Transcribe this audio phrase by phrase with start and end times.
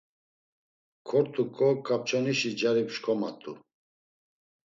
[1.07, 3.51] Kort̆uǩo kapçonişi cari pşkomat̆u.